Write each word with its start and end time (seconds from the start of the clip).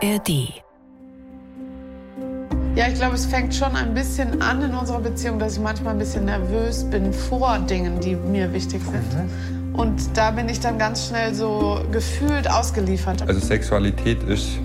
ARD. 0.00 0.62
Ja, 2.76 2.86
ich 2.86 2.94
glaube, 2.94 3.16
es 3.16 3.26
fängt 3.26 3.54
schon 3.54 3.74
ein 3.74 3.94
bisschen 3.94 4.40
an 4.40 4.62
in 4.62 4.72
unserer 4.72 5.00
Beziehung, 5.00 5.38
dass 5.38 5.54
ich 5.54 5.60
manchmal 5.60 5.94
ein 5.94 5.98
bisschen 5.98 6.26
nervös 6.26 6.84
bin 6.84 7.12
vor 7.12 7.58
Dingen, 7.58 7.98
die 8.00 8.14
mir 8.14 8.52
wichtig 8.52 8.82
sind. 8.82 9.76
Und 9.76 10.16
da 10.16 10.30
bin 10.30 10.48
ich 10.48 10.60
dann 10.60 10.78
ganz 10.78 11.08
schnell 11.08 11.34
so 11.34 11.80
gefühlt 11.90 12.48
ausgeliefert. 12.48 13.22
Also 13.26 13.40
Sexualität 13.40 14.22
ist 14.22 14.58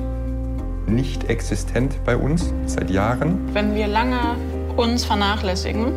nicht 0.86 1.30
existent 1.30 1.95
bei 2.05 2.15
uns 2.15 2.52
seit 2.68 2.91
Jahren. 2.91 3.54
Wenn 3.54 3.73
wir 3.73 3.88
lange 3.88 4.36
uns 4.75 5.05
vernachlässigen, 5.05 5.91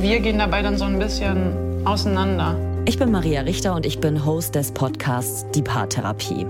wir 0.00 0.20
gehen 0.20 0.38
dabei 0.38 0.62
dann 0.62 0.78
so 0.78 0.84
ein 0.84 0.98
bisschen 0.98 1.84
auseinander. 1.84 2.56
Ich 2.84 2.98
bin 2.98 3.12
Maria 3.12 3.42
Richter 3.42 3.76
und 3.76 3.86
ich 3.86 4.00
bin 4.00 4.24
Host 4.26 4.56
des 4.56 4.72
Podcasts 4.72 5.46
Die 5.54 5.62
Paartherapie. 5.62 6.46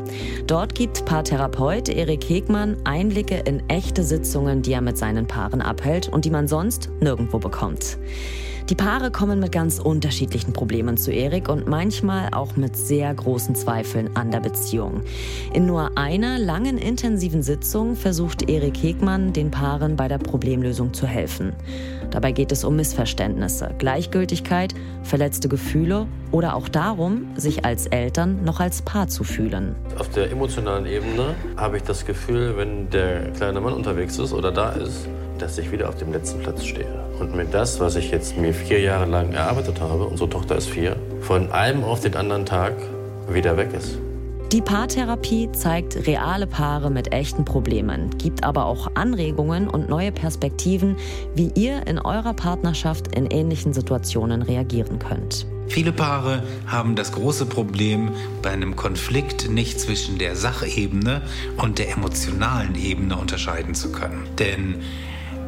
Dort 0.47 0.75
gibt 0.75 1.05
Paartherapeut 1.05 1.91
Erik 1.91 2.27
Hegmann 2.27 2.79
Einblicke 2.85 3.41
in 3.41 3.63
echte 3.69 4.03
Sitzungen, 4.03 4.63
die 4.63 4.73
er 4.73 4.81
mit 4.81 4.97
seinen 4.97 5.27
Paaren 5.27 5.61
abhält 5.61 6.09
und 6.09 6.25
die 6.25 6.31
man 6.31 6.49
sonst 6.49 6.89
nirgendwo 7.01 7.39
bekommt. 7.39 7.99
Die 8.71 8.75
Paare 8.75 9.11
kommen 9.11 9.41
mit 9.41 9.53
ganz 9.53 9.79
unterschiedlichen 9.79 10.55
Problemen 10.55 10.97
zu 10.97 11.11
Erik 11.11 11.51
und 11.51 11.69
manchmal 11.69 12.29
auch 12.33 12.57
mit 12.57 12.77
sehr 12.77 13.13
großen 13.13 13.55
Zweifeln 13.55 14.17
an 14.17 14.31
der 14.31 14.41
Beziehung. 14.41 15.03
In 15.53 15.67
nur 15.67 15.99
einer 15.99 16.39
langen 16.39 16.79
intensiven 16.79 17.43
Sitzung 17.43 17.95
versucht 17.95 18.49
Erik 18.49 18.83
Hegmann 18.83 19.35
den 19.35 19.51
Paaren 19.51 19.97
bei 19.97 20.09
der 20.09 20.19
Problemlösung 20.19 20.95
zu 20.95 21.07
helfen. 21.07 21.53
Dabei 22.11 22.33
geht 22.33 22.53
es 22.53 22.65
um 22.65 22.77
Missverständnisse, 22.77 23.75
Gleichgültigkeit, 23.79 24.75
verletzte 25.03 25.49
Gefühle 25.49 26.07
oder 26.33 26.57
auch 26.57 26.69
darum, 26.69 27.29
sich 27.37 27.65
als 27.65 27.87
Eltern 27.87 28.43
noch 28.45 28.59
als 28.59 28.83
Paar 28.83 29.07
zu 29.09 29.23
fühlen. 29.23 29.77
Auf 29.99 30.09
der 30.09 30.31
emotionalen 30.33 30.87
Ebene 30.87 31.35
habe 31.57 31.77
ich 31.77 31.83
das 31.85 32.05
Gefühl, 32.05 32.57
wenn 32.57 32.91
der 32.91 33.31
kleine 33.31 33.61
Mann 33.61 33.75
unterwegs 33.75 34.19
ist 34.19 34.33
oder 34.33 34.51
da 34.51 34.71
ist, 34.71 35.09
dass 35.39 35.59
ich 35.59 35.71
wieder 35.71 35.89
auf 35.89 35.97
dem 35.97 36.13
letzten 36.13 36.41
Platz 36.41 36.65
stehe. 36.65 36.89
Und 37.21 37.37
mit 37.37 37.53
das, 37.55 37.79
was 37.79 37.97
ich 37.97 38.11
jetzt 38.11 38.37
mir 38.37 38.53
vier 38.53 38.81
Jahre 38.81 39.07
lang 39.07 39.33
erarbeitet 39.33 39.81
habe, 39.81 40.05
unsere 40.05 40.29
Tochter 40.29 40.57
ist 40.57 40.69
vier, 40.69 40.97
von 41.21 41.53
einem 41.53 41.85
auf 41.85 42.01
den 42.01 42.17
anderen 42.17 42.47
Tag 42.47 42.75
wieder 43.29 43.57
weg 43.57 43.71
ist. 43.75 43.99
Die 44.53 44.61
Paartherapie 44.61 45.51
zeigt 45.53 46.07
reale 46.07 46.47
Paare 46.47 46.91
mit 46.91 47.13
echten 47.13 47.47
Problemen, 47.47 48.11
gibt 48.19 48.45
aber 48.45 48.67
auch 48.67 48.91
Anregungen 48.95 49.67
und 49.67 49.89
neue 49.89 50.13
Perspektiven, 50.13 50.97
wie 51.35 51.51
ihr 51.55 51.87
in 51.87 51.99
eurer 51.99 52.35
Partnerschaft 52.35 53.17
in 53.17 53.27
ähnlichen 53.27 53.73
Situationen 53.73 54.43
reagieren 54.43 54.99
könnt. 54.99 55.47
Viele 55.69 55.93
Paare 55.93 56.43
haben 56.67 56.97
das 56.97 57.13
große 57.13 57.47
Problem, 57.47 58.11
bei 58.43 58.51
einem 58.51 58.77
Konflikt 58.77 59.49
nicht 59.49 59.81
zwischen 59.81 60.19
der 60.19 60.37
Sachebene 60.37 61.23
und 61.57 61.79
der 61.79 61.91
emotionalen 61.91 62.75
Ebene 62.75 63.17
unterscheiden 63.17 63.75
zu 63.75 63.91
können. 63.91 64.27
Denn 64.39 64.83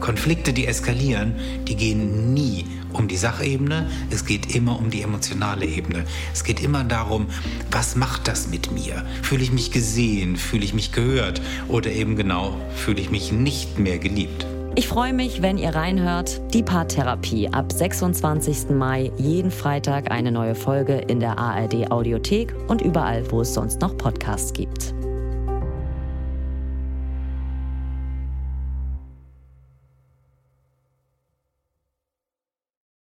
Konflikte, 0.00 0.52
die 0.52 0.66
eskalieren, 0.66 1.34
die 1.66 1.76
gehen 1.76 2.34
nie 2.34 2.66
um 2.92 3.08
die 3.08 3.16
Sachebene, 3.16 3.90
es 4.10 4.24
geht 4.24 4.54
immer 4.54 4.78
um 4.78 4.90
die 4.90 5.02
emotionale 5.02 5.66
Ebene. 5.66 6.04
Es 6.32 6.44
geht 6.44 6.62
immer 6.62 6.84
darum, 6.84 7.26
was 7.70 7.96
macht 7.96 8.28
das 8.28 8.48
mit 8.48 8.70
mir? 8.70 9.04
Fühle 9.22 9.42
ich 9.42 9.52
mich 9.52 9.72
gesehen? 9.72 10.36
Fühle 10.36 10.64
ich 10.64 10.74
mich 10.74 10.92
gehört? 10.92 11.40
Oder 11.68 11.90
eben 11.90 12.16
genau, 12.16 12.60
fühle 12.76 13.00
ich 13.00 13.10
mich 13.10 13.32
nicht 13.32 13.78
mehr 13.78 13.98
geliebt? 13.98 14.46
Ich 14.77 14.89
freue 14.89 15.12
mich, 15.12 15.41
wenn 15.41 15.56
ihr 15.56 15.72
reinhört. 15.72 16.41
Die 16.53 16.64
Paartherapie 16.64 17.48
ab 17.48 17.70
26. 17.70 18.70
Mai, 18.70 19.12
jeden 19.19 19.53
Freitag 19.53 20.11
eine 20.11 20.33
neue 20.33 20.56
Folge 20.56 20.94
in 20.94 21.20
der 21.20 21.39
ARD 21.39 21.92
Audiothek 21.92 22.53
und 22.66 22.83
überall, 22.83 23.31
wo 23.31 23.42
es 23.42 23.55
sonst 23.55 23.81
noch 23.81 23.97
Podcasts 23.97 24.53
gibt. 24.53 24.92